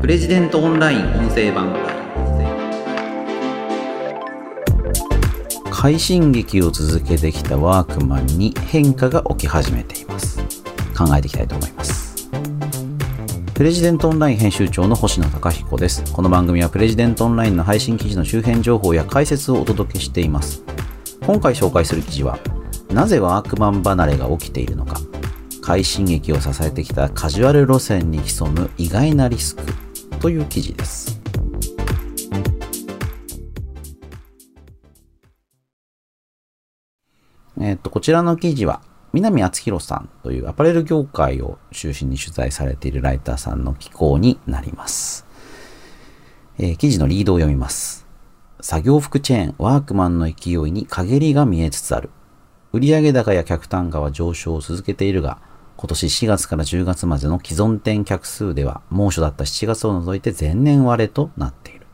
[0.00, 1.76] プレジデントオンライン音声版。
[5.70, 10.38] 快進撃を続けてきたワークマンに変化が起き始めています。
[10.96, 12.30] 考えていきたいと思います。
[13.52, 16.02] プレジデントオンライン編集長の星野貴彦です。
[16.14, 20.64] この番組はプレジデントオンラインの配信記事の周辺情報や解説をお届けしています。
[21.26, 22.38] 今回紹介する記事は
[22.90, 24.98] なぜワークマン離れが起きているのか。
[25.60, 29.62] 快進撃を支えてきたカジュアル路線に潜む意外なリスク。
[30.20, 31.20] という記事です
[37.62, 38.80] えっと、こちらの記事は、
[39.12, 45.26] 南敦弘さんというアパレル業界を中心に取材されているライターさんの寄稿になります。
[46.58, 48.06] えー、記事のリードを読みます。
[48.62, 52.10] 作業服チェーン、ワークマンの勢いに陰りが見えつつある。
[52.72, 55.38] 売上高や客単価は上昇を続けているが、
[55.80, 61.86] 今年4月から10月までの既存店客数では、猛暑だった7月を除いて前年割れとなっている。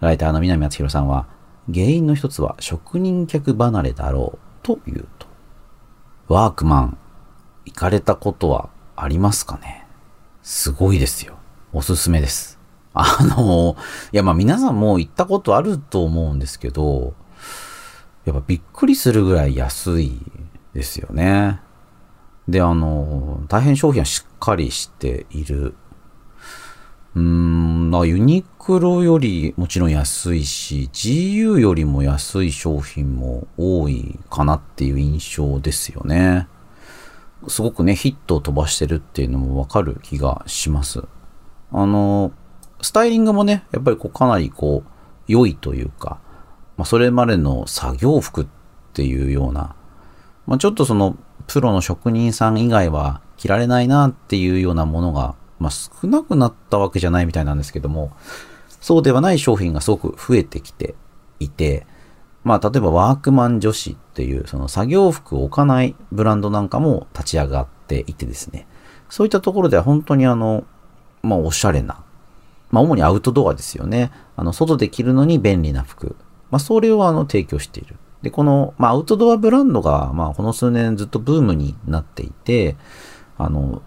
[0.00, 1.26] ライターの南敦弘さんは、
[1.72, 5.26] 原因の一つは職人客離れだろうというと。
[6.28, 6.98] ワークマン、
[7.64, 9.86] 行かれたことはありますかね？
[10.42, 11.38] すごいですよ。
[11.72, 12.58] おすすめです。
[12.92, 13.74] あの、
[14.12, 17.14] いやまあ皆さんも行ったことあると思うんですけど、
[18.26, 20.20] やっぱびっくりするぐらい安い
[20.74, 21.63] ですよね。
[22.48, 25.74] で、あの、大変商品はしっかりしている。
[27.14, 36.48] うーん、ユニクロよりもちろん安いし、GU よりも安い商品も多いかなっていう印象ですよね。
[37.48, 41.02] すごくね、ヒットを飛ばしてるっていうのもわかる気がします。
[41.72, 42.32] あの、
[42.80, 44.90] スタイリングもね、やっぱりこうかなりこう、
[45.26, 46.18] 良いというか、
[46.76, 48.46] まあ、それまでの作業服っ
[48.92, 49.74] ていうような、
[50.46, 58.12] まあ、ちょっとそのプロの職人さん以外は着られないなっていうようなものが、まあ、少なくなったわけじゃないみたいなんですけども、
[58.80, 60.94] そうではない商品がすごく増えてきて
[61.40, 61.86] いて、
[62.42, 68.66] まあ、例えばワークマン女子っていう、その作業服を置かないブランドなんかも立ち上がっていてですね、
[69.08, 70.64] そういったところでは本当にあの、
[71.22, 72.02] まあ、おしゃれな、
[72.70, 74.10] まあ、主にアウトドアですよね。
[74.36, 76.16] あの、外で着るのに便利な服。
[76.50, 77.96] まあ、それをあの、提供している。
[78.24, 82.74] で、この、まあ、アウトドアブランドが、まあ、この数年ずっとブームになっていて、
[83.36, 83.82] あの、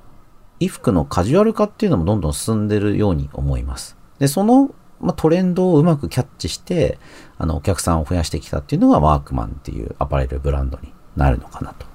[0.59, 3.97] 衣服のカジュアル化っていうのもどんどん進んでるように思います。
[4.19, 4.69] で、その、
[5.01, 6.99] まあ、トレンドをうまくキャッチして、
[7.39, 11.87] あの、お客さんを増やしてきたっていうのがワークマンっていうアパレルブランドになるのかなと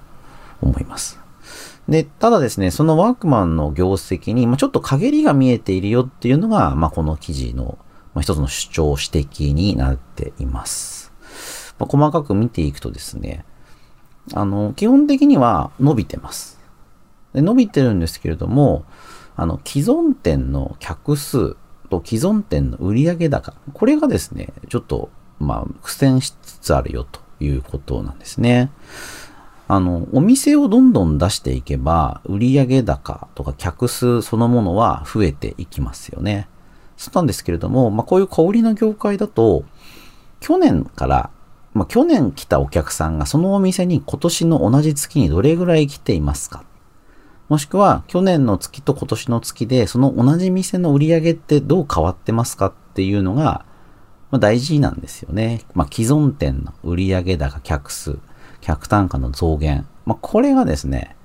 [0.61, 1.17] 思います。
[1.87, 7.77] で、ただですね、そのワークマンの業績に、まあ、ちょっと陰りが見えているよっていうのが、まあ、この記事の、
[8.13, 11.02] まあ、一つの主張指摘になっています。
[11.83, 13.43] まあ、細かく見ていくとですね、
[14.33, 16.59] あの、基本的には伸びてます。
[17.33, 18.85] で伸びてるんですけれども、
[19.35, 21.55] あの、既存店の客数
[21.89, 28.71] と既存店の売上高、これがですね、ちょっと、まあ、苦戦しつつあるよということなんですね。
[29.67, 36.47] あの、お店をどんどん出していけば、売上高とか客数そのものは増えていきますよね。
[36.95, 39.65] そうなんですけれども、まあ、こういう小売りの業界だと、
[40.39, 41.29] 去年から
[41.73, 46.63] まあ、去年来たお客さんがそのお店に今年の同じ月にどれぐらい来ていますか？
[47.49, 52.67] もしくは去年の月と今年の月でその同じ店の売り上げってどう変わってますか？
[52.67, 53.65] っていうのが、
[54.29, 55.61] ま、大事なんですよね。
[55.73, 58.19] まあ、既存店の売上高、客数、
[58.61, 59.87] 客単価の増減。
[60.05, 61.15] まあ、これがですね、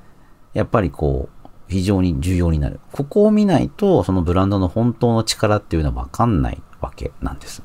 [0.54, 2.81] やっぱりこう、非常に重要になる。
[2.92, 7.62] ここを見ないと、そのブランドの本当の力っていうのはわかんないわけなんです。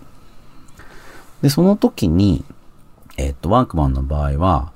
[1.42, 2.44] で、その時に、
[3.18, 4.72] えっと、ワークマンの場合は、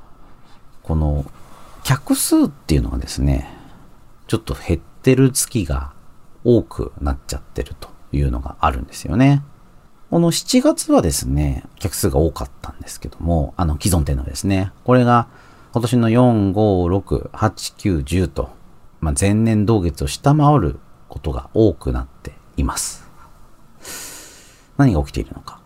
[0.84, 1.26] この
[1.84, 3.50] 客数っていうのがですね、
[4.28, 5.94] ちょっと減ってる月が
[6.44, 9.44] 多くなっちゃってるというのがあるんですよね。
[10.10, 15.28] この7月はですね、客数が多かったんですけども、あの既存店のですね、これが
[15.74, 18.50] 今年の4、5、6、8、9、10と、
[19.02, 20.80] まあ、前年同月を下回る
[21.10, 23.06] ことが多くなっています。
[24.78, 25.60] 何が起きているのか。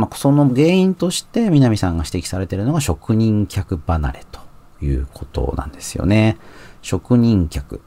[0.00, 4.40] まあ、その原因として南さんが指摘されているのが職人客離れと
[4.84, 6.38] いうことなんですよね。
[6.82, 7.82] 職人客。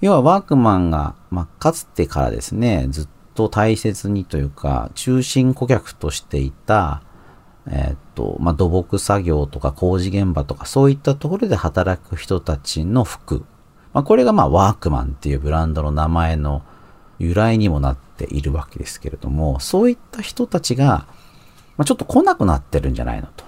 [0.00, 7.02] 要はワークマンが、まあ、かつてからですね、ずっと大切にというか、中心顧客としていた、
[7.66, 13.44] え、っと、まあ、土木作業とか工事現場とかそういったところで働く人たちの服。
[13.92, 16.62] まあ、これがまあワークマンっていうブランドの名前の
[17.18, 21.06] 由来にもなっているわけですけれども、そういった人たちが、
[21.78, 23.44] まあ、ちょっと来なくなってるんじゃないのと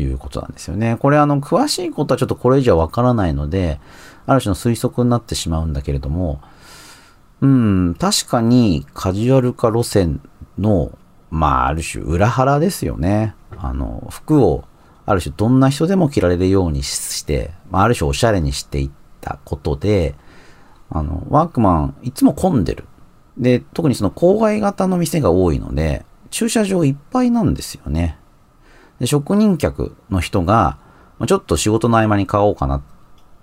[0.00, 0.96] いうことなんですよね。
[0.98, 3.78] これあの、詳しいことはちょっとこれ以上わからないので、
[4.26, 6.40] ある種の推測になってしまうんだけれども、
[7.42, 10.22] うん、確かにカジュアル化路線
[10.58, 10.96] の、
[11.30, 13.34] まあ、ある種裏腹ですよね。
[13.58, 14.64] あの、服を
[15.04, 18.90] ある種どんな人でも着られるようにして、まあ、ある種おしゃれにしていっ
[19.20, 20.14] たことで、
[20.88, 22.84] あの、ワークマンいつも混んでる。
[23.36, 28.18] で、特にその郊外型の店が多いので、駐車場いっぱいなんですよね。
[28.98, 30.78] で職人客の人が、
[31.28, 32.86] ちょっと仕事の合間に買おうかなって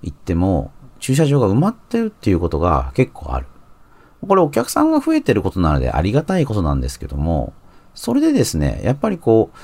[0.03, 3.47] 言っても、駐車場が埋まってるっていうことが結構ある。
[4.27, 7.53] これお客さんが増えてることなのでありがたいことなんですけども、
[7.95, 9.57] それでですね、やっぱりこう、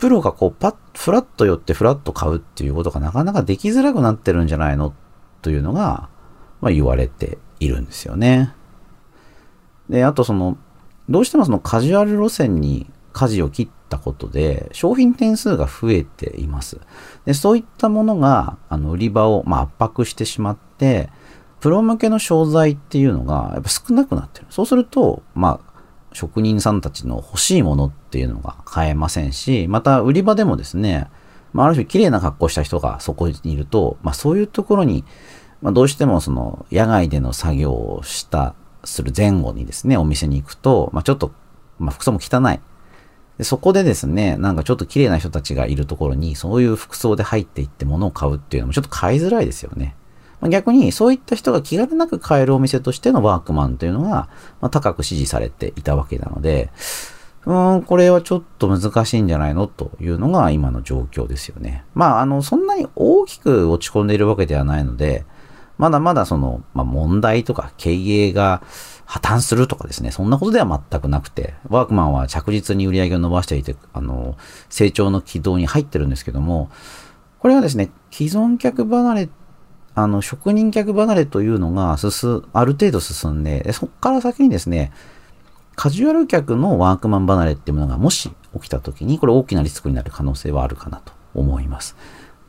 [0.00, 4.92] プロがこうパッ、フラッと寄ってフラッと買うっていうことがなかなかできづらくなってるんじゃないの
[5.42, 6.08] というのが、
[6.60, 8.52] まあ言われているんですよね。
[9.88, 10.58] で、あとその、
[11.08, 16.80] どうしてもそのカジュアル路線に舵を切ったことで、商品点数が増えています。
[17.24, 21.10] でそういったものが、あの、売り場を、ま、圧迫してしまって、
[21.60, 24.46] プロ向けの商材っていうのがやっぱ少なくなってる。
[24.50, 25.68] そうすると、まあ、
[26.12, 31.08] 職人さんたちの欲しいものっていうのが買えませんし、また売り場でもですね、
[31.52, 35.04] まあ、ある種綺麗な格好した人がそこにいると、まあ、そういうところに、
[35.60, 38.54] まあ、どうしてもその野外での作業をした、
[38.88, 41.32] する前後にですね、お店に行くと、まあ、ちょっと、
[41.78, 42.60] まあ、服装も汚い。
[43.38, 49.94] でそこでですね、なんかちょっと綺麗な人たちがいるところに、そういう服装で入っていって物を買うっていうのもちょっと買いづらいですよね。
[50.40, 54.28] ま逆にそういった人が気軽なく買えるお店としてのワークマンというのが、
[54.60, 56.70] まあ、高く支持されていたわけなので、
[57.46, 59.68] うーん、これはちょっと難しいんじゃないの？
[59.68, 61.84] というのが今の状況ですよね。
[61.94, 65.24] まあ、あの、そんなに大きく落ち込んでいるわけではないので、
[65.78, 68.62] まだまだその、まあ、問題とか経営が
[69.04, 74.36] 破綻するとかですね、そんなことでは全くなくて、ワークマンは着実に売り上げを伸ばしていて、あの、
[74.68, 76.70] 成長の軌道に入ってるんですけども、
[77.38, 79.28] これはですね、既存客離れ
[79.94, 84.92] あの、職人客離れというのが進、ある程度進んで、そこから先にですね、
[85.74, 91.96] カジュアル客のワークマン離れっていうものがもし起きた時に、これ大きなリスクになる可能性はあるかなと思います。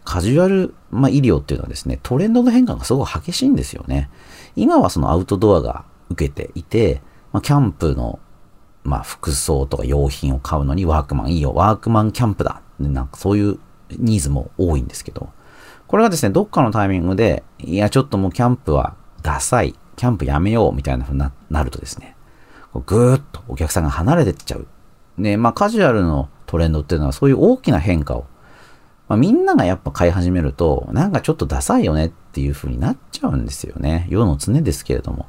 [0.03, 4.09] カジュアル、まあ、医療っていうのはですね、トレンドの変化がすごく激しいんですよね。
[4.55, 7.01] 今はそのアウトドアが受けていて、
[7.31, 8.19] まあ、キャンプの、
[8.83, 12.61] まあ、服装とか用品を買うのにワークマンいいよ、ワークマンキャンプだ。
[12.79, 13.59] なんかそういう
[13.97, 15.29] ニーズも多いんですけど、
[15.87, 22.15] これがですね、どっかのタイミングで、いや、ちょっともうキャンプはダサい、キャンプやめようみたいな風になるとですね、
[22.73, 24.67] ぐーっとお客さんが離れてっちゃう。
[25.17, 28.25] ね、まあカジュアルのトレンドっていうのはそういう大きな変化を、
[29.09, 34.07] まあ、みんながやっぱ買い始めると、なんかちょっとダサいよねっていう風になっちゃうんですよね。
[34.09, 35.25] 世の常ですけれども。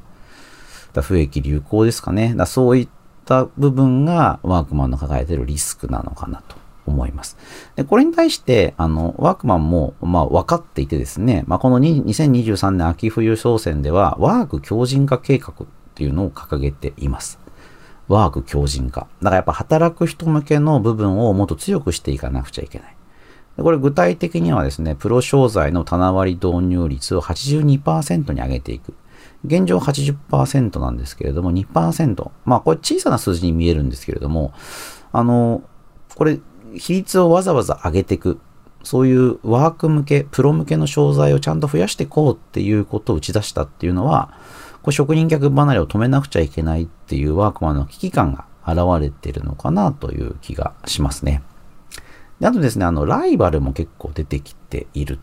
[0.92, 2.34] だ不益流行ですかね。
[2.36, 2.88] だそういっ
[3.24, 6.60] た部分がワークマンの抱えてるリスクなのかなと。
[6.86, 7.36] 思います。
[7.76, 17.38] で、これに対して、あの、ワークマンも、まあ、分かっていてですね、まあ、この2023年秋冬商戦では、ワーク強靭化計画っていうのを掲げています。
[18.08, 19.06] ワーク強靭化。
[19.22, 22.96] だからやっぱ働く人向けの部分をもっと強くしていかなくちゃいけない。
[23.62, 28.94] これ具体的にはですね、プロ商材の棚割り導入率を82%に上げていく。
[29.44, 32.30] 現状80%なんですけれども、2%。
[32.44, 34.52] まあこれ小さな数字に見えるんですけれども、
[35.12, 35.62] あの、
[36.14, 36.38] これ
[36.74, 38.40] 比率をわざわざ上げていく。
[38.82, 44.32] そういうワーク向け、プロ向けの商材をちゃんと増やしていこうっていうことを打ち出したっていうのは、
[44.82, 51.42] これ職人客離れを止めなくちゃいけないっていうワークマンの危機感が現れているのかなという気がしますね。
[52.40, 55.18] であとですね、あの、ライバルも結構出てきている。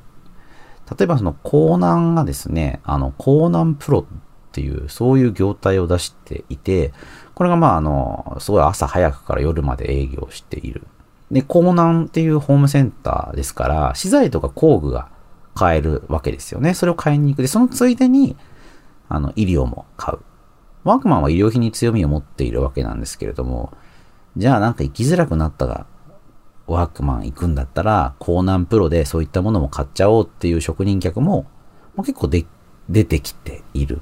[0.98, 6.94] 例えばその、コーナンがですね、あの、コーナンプロっていう、そういう業態を出していて、
[7.34, 10.88] これがまあ、あの、すごい朝早くから夜まで営業している。
[11.32, 15.10] で、港南っていうホームセンターですから、資材とか工具が
[15.56, 16.74] 買えるわけですよね。
[16.74, 17.42] それを買いに行く。
[17.42, 18.38] で、そのついでに、
[19.10, 20.20] あの、医療も買う。
[20.84, 23.74] ワークマンは医療品に強みを持っているわけなんですけれども、
[24.38, 25.86] じゃあなんか行きづらくなったが、
[26.68, 31.46] ワークマン行くんだったら、港南プロでそういったものも買っちゃおうっていう職人客も、
[31.96, 32.46] もう結構で
[32.90, 34.02] 出てきている。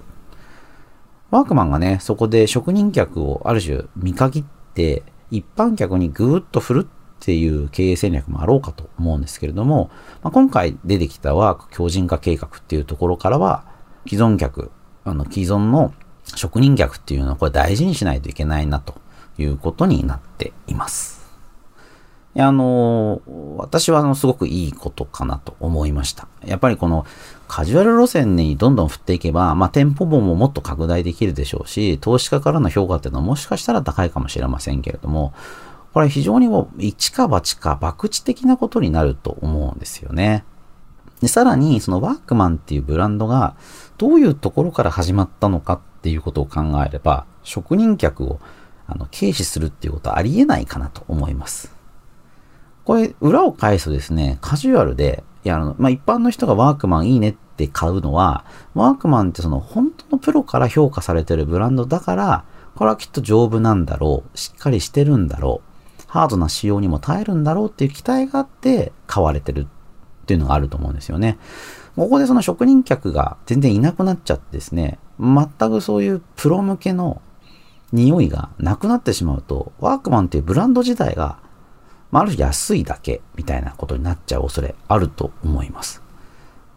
[1.32, 4.44] ワークマンがね、そこで職人客をある種見限っ
[4.74, 6.88] て、一般客にぐーっと振るっ
[7.20, 9.90] ていう経営戦略もあろうかと思うんですけれども、
[10.24, 13.66] まあ、今回出てきたワーク強靭化計画っていうところからは、
[14.08, 14.72] 既存客、
[15.04, 15.94] あの既存の
[16.26, 18.96] 職人客っていうのはこれ大事にしないといけないなと
[19.38, 21.25] いうことになっています。
[22.36, 23.22] いや、あの、
[23.58, 26.28] 私はあのすごくいいことかなと思いました。
[26.46, 27.06] やっぱりこの
[27.48, 35.34] カジュアル路線にどんどん振っていけば、まあ店舗本ももっと拡大できるでしょうし、投資家からの評価っていうのはもしかしたら高いかもしれませんけれども、
[35.94, 40.44] これ非常にもう一か八か博打的なことになると思うんですよね。
[41.22, 43.56] で、さらにそのワークマンっていうブランドが
[43.98, 48.42] どういうところから始まったのかっていうことを考えれば、職人客を
[48.88, 51.75] あの軽視するっていうことはありえないかなと思います。
[52.86, 65.62] これ、裏を返すとですね、カジュアルで、いや、あの、まあ、一般の人がワークマンいいねって買うのは、ワークマンってその本当のプロから評価されてるブランドだから、これはきっと丈夫なんだろう、しっかりしてるんだろ
[66.00, 71.38] う、ハードな仕様にも耐えるんだろうっていう期待があって買われてるっていうのがあると思うんですよね。
[71.96, 77.22] ここでその職人客が全然いなくなっちゃってですね、全くそういうプロ向けの
[77.94, 81.38] 匂いがなくなってしまうと、ワークマンっていうブランド自体が
[82.12, 86.02] まあ、ある種安いだけみたいなことになっちゃう恐れあると思います。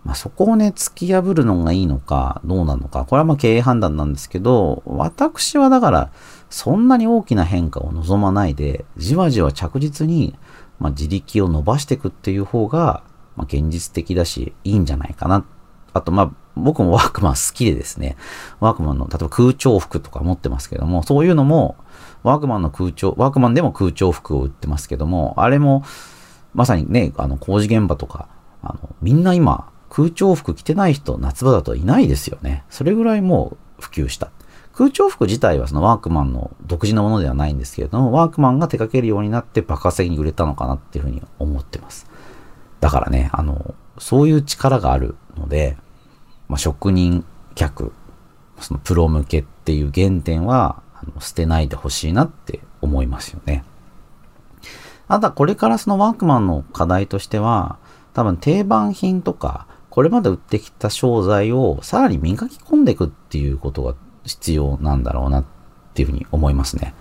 [0.04, 6.10] まあ、そこをね、突き破るのがいいのか、どうなのか、これはまあ経営判断なんですけど、私はだから、
[6.48, 10.34] そんなに大きな変化を望まないで、じわじわ着実に、
[10.78, 13.02] まあ、自力を伸ばしていくっていう方が、
[13.36, 15.44] まあ、現実的だし、いいんじゃないかな。
[15.92, 18.16] あと、まあ、僕もワークマン好きでですね、
[18.60, 21.76] ワークマンの、例えば空調服とか持ってますけども、そういうのも、
[22.22, 25.84] ワークマンの空調、ワークマンでも空調服を売ってますけども、あれも、
[26.54, 28.28] まさにね、あの、工事現場とか、
[28.62, 32.64] あの、みんな今、空調服着てない人、夏場だといないですよね。
[32.68, 34.30] それぐらいもう普及した。
[34.74, 42.08] 空調服自体はそのワークマンの独自のものではないんですけれども、ワークマンが手掛けるようになって爆発的に売れたのかなっていうふうに思ってます。
[42.80, 45.76] だからね、あの、そういう力があるので、
[46.48, 47.24] まあ、職人
[47.56, 47.92] 客、
[48.60, 50.80] そのプロ向けっていう原点は、
[51.20, 53.64] 捨てないでほしいなって思いますよね。
[55.08, 57.78] ただこれからそのワークマンの課題としては、
[58.12, 65.44] 多分定番品とか、これまで売ってきた商材をさらに磨き込んでいくっていうことが必要なんだろうなっ
[65.94, 66.94] ていうふうに思いますね。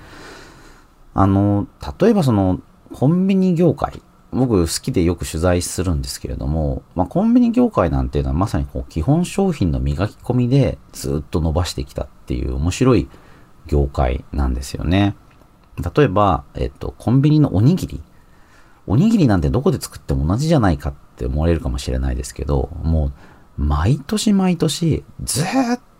[1.13, 1.67] あの、
[1.99, 2.61] 例えばその
[2.93, 4.01] コンビニ業界、
[4.31, 13.09] 僕好きでよく取材するんですけれども、まあ、コンビニ業界なんていうのはまさにこう基本商品の磨き込みでずっと伸ばしてきたっていう面白い
[13.67, 15.15] 業界なんですよね。
[15.95, 18.01] 例えば、えっと、コンビニのおにぎり。
[18.87, 23.11] おにぎりなんてどこで作っても同じじゃないかって思われるかもしれないですけど、も
[23.57, 25.45] う、毎年毎年、ずっ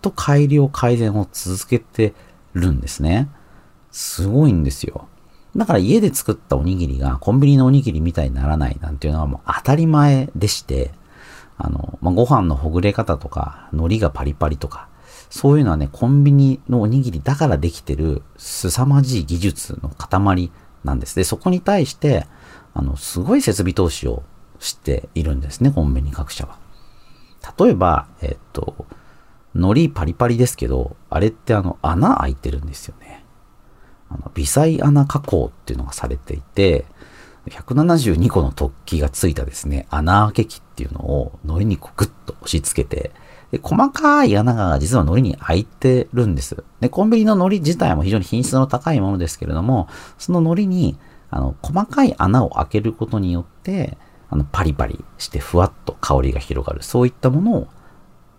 [0.02, 2.14] と改良改善を続けて
[2.54, 3.30] るんですね。
[3.92, 5.08] すごいんですよ。
[5.56, 10.92] だから家で作ったおにぎりがコンビニのおにぎりみたいにならないなんていうのはもう当たり前でして、
[11.58, 14.87] あの、まあ、ご飯のほぐれ方とか、海苔がパリパリとか、
[15.30, 20.52] そういうのはね、コンビニのおにぎりだからできてる凄まじい技術の塊
[20.84, 21.16] なんです。
[21.16, 22.28] で、そこに対して、
[22.74, 24.24] あの、すごい設備投資を
[24.60, 26.60] しているんですね、コンビニ各社は。
[27.58, 28.86] 例えば、えっと、
[29.54, 33.26] 海苔パリパリですけど、あれってあの、穴開いてるんですよね。
[34.10, 36.86] あの、微細穴加工っていうのがされていて、
[37.50, 43.12] 172個の突起がついたですね、穴開け器っていうのを海苔にこうグッと押し付けて、
[43.52, 46.64] で、細かい穴が実は海苔に開いてるんです。
[46.80, 49.88] で、コンビニの海苔自体も非常に品質の高いものですけれども、
[50.18, 50.98] その海苔に、
[51.30, 53.98] あの、細かい穴を開けることによって、
[54.30, 56.84] あの、パリパリしてふわっと香りが広がる。
[56.84, 57.68] そういったものを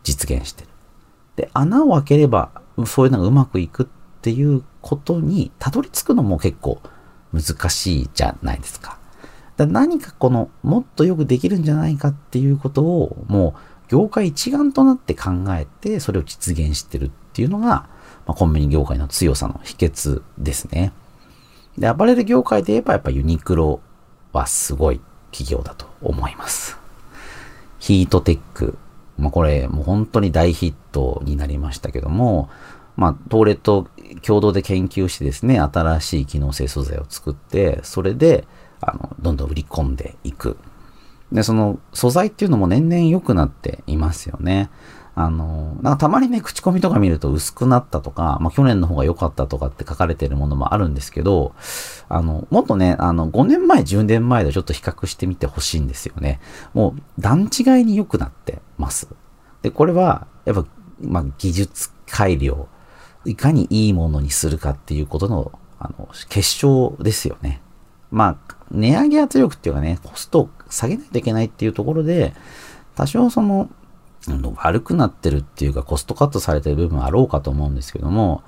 [0.02, 0.68] 実現してる。
[1.36, 2.50] で、穴を開ければ、
[2.86, 3.86] そういうのがうまくいくっ
[4.20, 6.80] ていうことにたどり着くのも結構
[7.32, 8.98] 難しいじゃないですか。
[9.56, 17.88] だ何かこの、もっとよくできるんじゃないかっていうことを、もう、業界一丸となって考えて、それを実現してるっていうのが、ま
[18.28, 20.92] あ、コンビニ業界の強さの秘訣ですね。
[21.78, 23.80] で、アパレル業界で言えばやっぱユニクロ
[24.32, 26.76] はすごい企業だと思います。
[27.78, 28.76] ヒートテック。
[29.16, 32.50] まあ、これもう本当に大ヒットになりましたけども、
[32.96, 33.88] まあ、東レと
[34.22, 38.46] 共同で研究してですね、新しい機能性素材を作って、それで、
[38.80, 40.56] あの、どんどん売り込んでいく。
[41.32, 44.70] で、その素材っていうのも年々良くなっていますよね。
[45.14, 51.54] あの、なんかたまにね、口コミとか見ると薄くなったとか、まあ去年の方が良かったとかって書かれてるものもあるんですけど、
[52.08, 56.40] あの、もっとね、あの、5年前、10年前でちょっと比較してみてほしいんですよね。
[56.72, 59.08] もう段違いに良くなってます。
[59.62, 60.64] で、これは、やっぱ、
[61.00, 62.68] まあ技術改良、
[63.24, 67.60] いかにいいものにするかっていうことの、あの、結晶ですよね。
[68.10, 72.34] まあ、値上げ圧力っていうかね、コスト下げないといけないっていうところで、
[72.94, 73.68] 多少その、
[74.56, 78.42] 悪くなってるっていうかコストカットされてる部分あろうかと思うんですけども、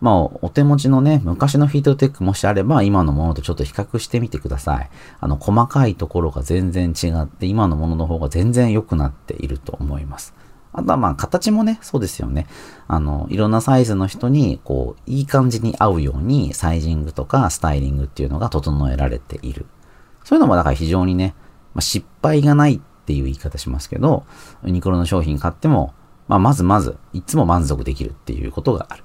[0.00, 4.90] まあ、お手持ちのね、昔のヒートテックもしあれば、今のものとちょっと比較してみてください。
[5.20, 10.34] あの、細かいところが全然違って、今のものの方が全然良くなっていると思います。
[10.72, 12.46] あとはまあ、形もね、そうですよね。
[12.88, 19.66] あの、いろんなサイズの人に、こう、いい感じに合うように、サイジングとかスタイリングっていうのが整えられている。
[20.24, 21.34] そういうのもだから非常にね、
[21.74, 24.24] まあ、失敗がないっていう言い方しますけど、
[24.64, 25.94] ユニクロの商品買っても、
[26.28, 29.04] まあ、まずまず、いつも満足できるっていうことがある。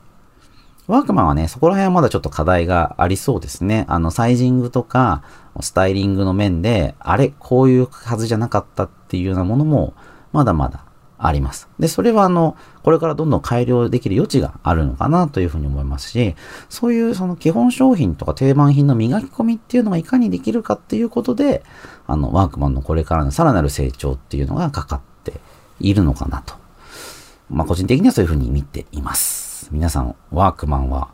[0.87, 3.85] ワークマンはね、そこら辺はまだちょっと課題がありそうですね。
[3.87, 5.23] あの、サイジングとか、
[5.59, 9.95] スタイリングの面で、あれ、こういうはずじゃなかったっていうようなものも、
[10.31, 10.84] まだまだ
[11.17, 11.69] あります。
[11.79, 16.35] で、それはあの、これからどんどん改良できる余地があるのかなというふうに思いますし、
[16.69, 21.63] そういうその基本商品とか定番品の磨き込みっていうのがいかにできるかっていうことで、
[22.07, 25.33] あの、ワークマンのこれからのさらなる成長っていうのがかかって
[25.79, 26.55] いるのかなと。
[27.49, 29.69] まあ、個人的にはそういうふうに見ています。
[29.71, 31.09] 皆さん、ワークマンは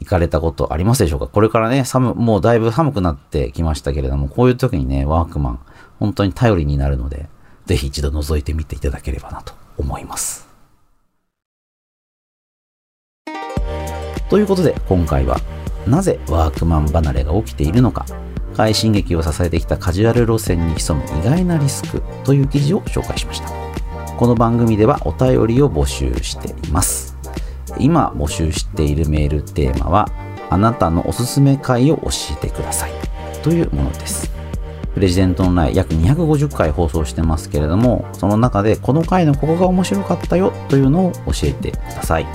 [0.00, 1.26] 行かれたことありますでしょうか？
[1.26, 5.60] これからね、寒、もうだいぶ寒くなってきましたけれども、こういう時にね、ワークマン、
[5.98, 7.28] 本当に頼りになるので、
[7.68, 10.48] ぜひ一度覗いてみていただければなと思います。
[14.30, 15.38] ということで、今回は、
[15.86, 18.06] なぜワークマン離れが起きているのか、
[18.56, 23.50] 快進撃を支えてきたカジュアル路線に潜む意外なリスクという記事を紹介しました。
[24.16, 27.18] この番組ではお便りを募集しています。
[27.78, 30.08] 今募集しているメールテーマは、
[30.48, 32.92] あなたのおすすめ回を教えてください
[33.42, 34.37] というものです。
[34.94, 42.26] プレジデントのない約250回放送してますけれども、その中でこの回のここが面白かったよというのを教えてください。